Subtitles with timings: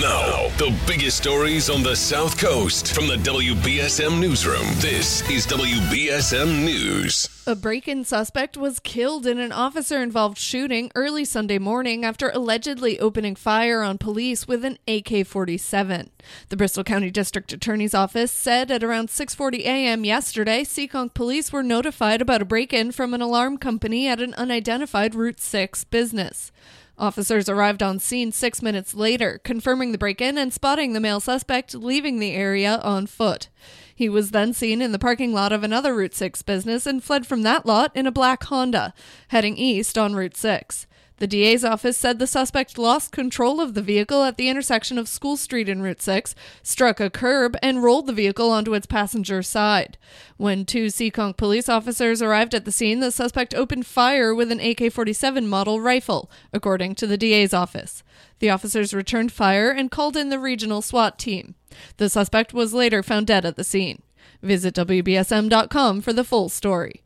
[0.00, 4.66] Now, the biggest stories on the South Coast from the WBSM Newsroom.
[4.78, 7.28] This is WBSM News.
[7.46, 12.30] A break in suspect was killed in an officer involved shooting early Sunday morning after
[12.30, 16.10] allegedly opening fire on police with an AK 47.
[16.48, 20.04] The Bristol County District Attorney's Office said at around 6:40 a.m.
[20.04, 25.14] yesterday, Seekonk police were notified about a break-in from an alarm company at an unidentified
[25.14, 26.50] Route 6 business.
[26.96, 31.20] Officers arrived on scene six minutes later, confirming the break in and spotting the male
[31.20, 33.48] suspect leaving the area on foot.
[33.94, 37.26] He was then seen in the parking lot of another Route 6 business and fled
[37.26, 38.94] from that lot in a black Honda,
[39.28, 40.86] heading east on Route 6.
[41.18, 45.08] The DA's office said the suspect lost control of the vehicle at the intersection of
[45.08, 49.40] School Street and Route 6, struck a curb, and rolled the vehicle onto its passenger
[49.40, 49.96] side.
[50.38, 54.58] When two Seekonk police officers arrived at the scene, the suspect opened fire with an
[54.58, 58.02] AK 47 model rifle, according to the DA's office.
[58.40, 61.54] The officers returned fire and called in the regional SWAT team.
[61.98, 64.02] The suspect was later found dead at the scene.
[64.42, 67.03] Visit WBSM.com for the full story.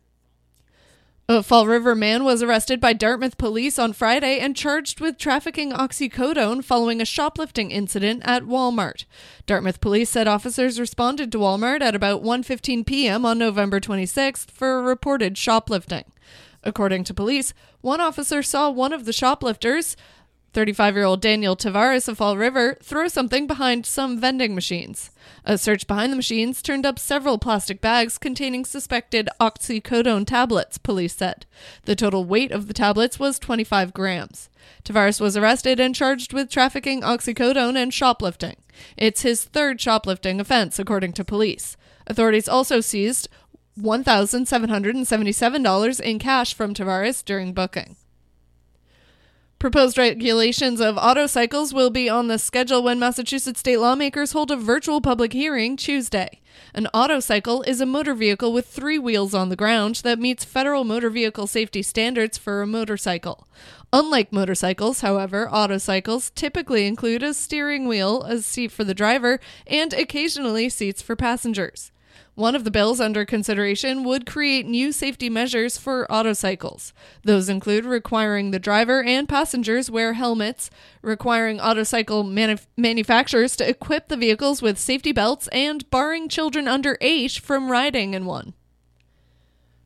[1.30, 5.72] A Fall River man was arrested by Dartmouth police on Friday and charged with trafficking
[5.72, 9.04] oxycodone following a shoplifting incident at Walmart.
[9.44, 13.26] Dartmouth police said officers responded to Walmart at about 1:15 p.m.
[13.26, 16.04] on November 26th for reported shoplifting.
[16.64, 19.98] According to police, one officer saw one of the shoplifters,
[20.54, 25.10] 35 year old Daniel Tavares of Fall River threw something behind some vending machines.
[25.44, 31.16] A search behind the machines turned up several plastic bags containing suspected oxycodone tablets, police
[31.16, 31.46] said.
[31.84, 34.48] The total weight of the tablets was 25 grams.
[34.84, 38.56] Tavares was arrested and charged with trafficking oxycodone and shoplifting.
[38.96, 41.76] It's his third shoplifting offense, according to police.
[42.06, 43.28] Authorities also seized
[43.78, 47.96] $1,777 in cash from Tavares during booking.
[49.58, 54.52] Proposed regulations of auto cycles will be on the schedule when Massachusetts state lawmakers hold
[54.52, 56.40] a virtual public hearing Tuesday.
[56.74, 60.44] An auto cycle is a motor vehicle with three wheels on the ground that meets
[60.44, 63.48] federal motor vehicle safety standards for a motorcycle.
[63.92, 69.40] Unlike motorcycles, however, auto cycles typically include a steering wheel, a seat for the driver,
[69.66, 71.90] and occasionally seats for passengers.
[72.34, 76.92] One of the bills under consideration would create new safety measures for autocycles.
[77.24, 80.70] Those include requiring the driver and passengers wear helmets,
[81.02, 86.96] requiring autocycle manuf- manufacturers to equip the vehicles with safety belts, and barring children under
[87.00, 88.54] age from riding in one.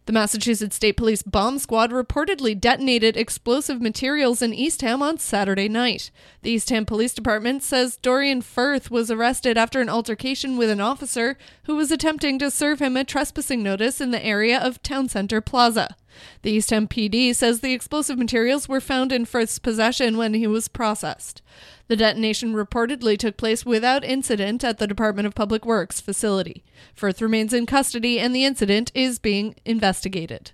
[0.05, 6.11] The Massachusetts State Police bomb squad reportedly detonated explosive materials in Eastham on Saturday night.
[6.43, 11.39] The Eastham Police Department says Dorian Firth was arrested after an altercation with an officer
[11.65, 15.41] who was attempting to serve him a trespassing notice in the area of Town Center
[15.41, 15.95] Plaza.
[16.43, 20.69] The Eastham PD says the explosive materials were found in Firth's possession when he was
[20.69, 21.43] processed.
[21.89, 26.65] The detonation reportedly took place without incident at the Department of Public Works facility.
[26.95, 30.53] Firth remains in custody and the incident is being investigated.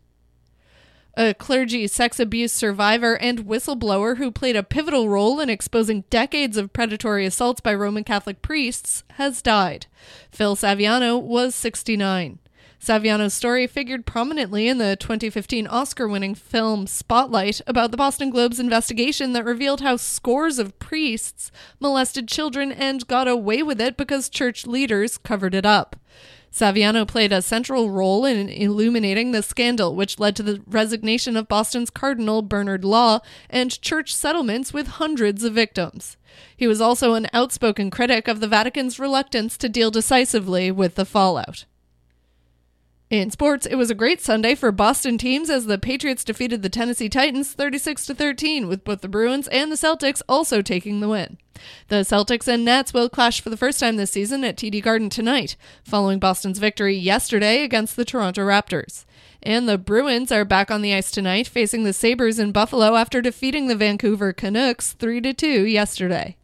[1.17, 6.57] A clergy sex abuse survivor and whistleblower who played a pivotal role in exposing decades
[6.57, 9.87] of predatory assaults by Roman Catholic priests has died.
[10.31, 12.39] Phil Saviano was 69.
[12.81, 18.61] Saviano's story figured prominently in the 2015 Oscar winning film Spotlight about the Boston Globe's
[18.61, 21.51] investigation that revealed how scores of priests
[21.81, 25.97] molested children and got away with it because church leaders covered it up.
[26.53, 31.49] Saviano played a central role in illuminating the scandal, which led to the resignation of
[31.49, 36.17] Boston's Cardinal Bernard Law and church settlements with hundreds of victims.
[36.57, 41.05] He was also an outspoken critic of the Vatican's reluctance to deal decisively with the
[41.05, 41.65] fallout.
[43.11, 46.69] In sports, it was a great Sunday for Boston teams as the Patriots defeated the
[46.69, 51.09] Tennessee Titans 36 to 13 with both the Bruins and the Celtics also taking the
[51.09, 51.39] win.
[51.89, 55.09] The Celtics and Nets will clash for the first time this season at TD Garden
[55.09, 59.07] tonight, following Boston's victory yesterday against the Toronto Raptors.
[59.43, 63.23] And the Bruins are back on the ice tonight facing the Sabres in Buffalo after
[63.23, 66.37] defeating the Vancouver Canucks 3 to 2 yesterday.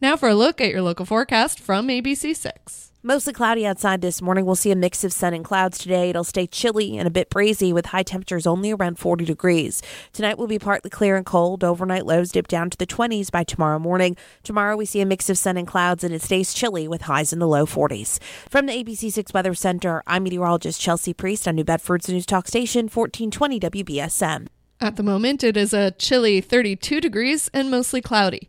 [0.00, 2.90] Now for a look at your local forecast from ABC6.
[3.06, 4.44] Mostly cloudy outside this morning.
[4.44, 6.10] We'll see a mix of sun and clouds today.
[6.10, 9.80] It'll stay chilly and a bit breezy with high temperatures only around 40 degrees.
[10.12, 11.62] Tonight will be partly clear and cold.
[11.62, 14.16] Overnight lows dip down to the 20s by tomorrow morning.
[14.42, 17.32] Tomorrow we see a mix of sun and clouds and it stays chilly with highs
[17.32, 18.20] in the low 40s.
[18.50, 22.88] From the ABC6 Weather Center, I'm meteorologist Chelsea Priest on New Bedford's News Talk Station
[22.88, 24.48] 1420 WBSM.
[24.80, 28.48] At the moment, it is a chilly 32 degrees and mostly cloudy.